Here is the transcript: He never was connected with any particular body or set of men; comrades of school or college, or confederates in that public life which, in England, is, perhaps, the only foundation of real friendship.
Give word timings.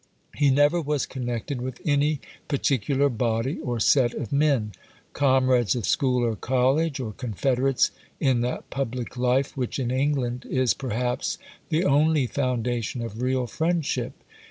He 0.35 0.49
never 0.49 0.81
was 0.81 1.05
connected 1.05 1.61
with 1.61 1.79
any 1.85 2.21
particular 2.47 3.07
body 3.07 3.59
or 3.59 3.79
set 3.79 4.15
of 4.15 4.31
men; 4.31 4.71
comrades 5.13 5.75
of 5.75 5.85
school 5.85 6.25
or 6.25 6.35
college, 6.35 6.99
or 6.99 7.11
confederates 7.13 7.91
in 8.19 8.41
that 8.41 8.71
public 8.71 9.15
life 9.15 9.55
which, 9.55 9.77
in 9.77 9.91
England, 9.91 10.47
is, 10.49 10.73
perhaps, 10.73 11.37
the 11.69 11.85
only 11.85 12.25
foundation 12.25 13.03
of 13.03 13.21
real 13.21 13.45
friendship. 13.45 14.13